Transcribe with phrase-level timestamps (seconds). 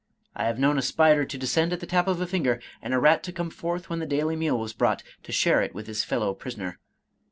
[0.35, 2.97] I have known a spider to descend at the tap of a finger, and a
[2.97, 6.03] rat to come forth when the daily meal was brought, to share it with his
[6.03, 6.79] fellow prisoner!